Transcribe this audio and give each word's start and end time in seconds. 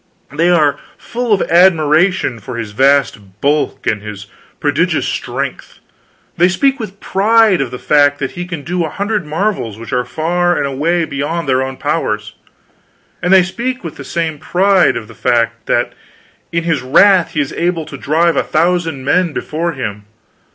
They 0.33 0.49
are 0.49 0.79
full 0.97 1.31
of 1.31 1.43
admiration 1.43 2.37
of 2.37 2.47
his 2.55 2.71
vast 2.71 3.39
bulk 3.39 3.85
and 3.85 4.01
his 4.01 4.25
prodigious 4.59 5.05
strength; 5.07 5.77
they 6.37 6.47
speak 6.49 6.79
with 6.79 6.99
pride 6.99 7.61
of 7.61 7.69
the 7.69 7.77
fact 7.77 8.17
that 8.17 8.31
he 8.31 8.47
can 8.47 8.63
do 8.63 8.83
a 8.83 8.89
hundred 8.89 9.27
marvels 9.27 9.77
which 9.77 9.93
are 9.93 10.03
far 10.03 10.57
and 10.57 10.65
away 10.65 11.05
beyond 11.05 11.47
their 11.47 11.61
own 11.61 11.77
powers; 11.77 12.33
and 13.21 13.31
they 13.31 13.43
speak 13.43 13.83
with 13.83 13.97
the 13.97 14.03
same 14.03 14.39
pride 14.39 14.97
of 14.97 15.07
the 15.07 15.13
fact 15.13 15.67
that 15.67 15.93
in 16.51 16.63
his 16.63 16.81
wrath 16.81 17.33
he 17.33 17.39
is 17.39 17.53
able 17.53 17.85
to 17.85 17.95
drive 17.95 18.35
a 18.35 18.41
thousand 18.41 19.05
men 19.05 19.33
before 19.33 19.73
him. 19.73 20.05